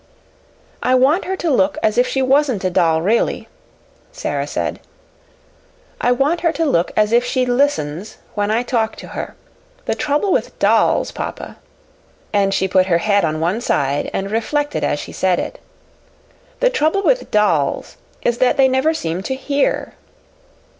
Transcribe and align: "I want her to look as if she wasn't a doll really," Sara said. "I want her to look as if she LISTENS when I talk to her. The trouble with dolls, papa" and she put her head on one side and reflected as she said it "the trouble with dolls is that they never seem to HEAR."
"I 0.81 0.95
want 0.95 1.25
her 1.25 1.35
to 1.35 1.51
look 1.51 1.77
as 1.83 1.95
if 1.95 2.07
she 2.07 2.23
wasn't 2.23 2.63
a 2.63 2.71
doll 2.71 3.03
really," 3.03 3.47
Sara 4.11 4.47
said. 4.47 4.79
"I 6.01 6.11
want 6.11 6.41
her 6.41 6.51
to 6.53 6.65
look 6.65 6.91
as 6.97 7.11
if 7.11 7.23
she 7.23 7.45
LISTENS 7.45 8.17
when 8.33 8.49
I 8.49 8.63
talk 8.63 8.95
to 8.95 9.09
her. 9.09 9.35
The 9.85 9.93
trouble 9.93 10.31
with 10.31 10.57
dolls, 10.57 11.11
papa" 11.11 11.57
and 12.33 12.51
she 12.51 12.67
put 12.67 12.87
her 12.87 12.97
head 12.97 13.23
on 13.23 13.39
one 13.39 13.61
side 13.61 14.09
and 14.11 14.31
reflected 14.31 14.83
as 14.83 14.97
she 14.97 15.11
said 15.11 15.37
it 15.37 15.61
"the 16.61 16.71
trouble 16.71 17.03
with 17.03 17.29
dolls 17.29 17.97
is 18.23 18.39
that 18.39 18.57
they 18.57 18.67
never 18.67 18.95
seem 18.95 19.21
to 19.21 19.35
HEAR." 19.35 19.93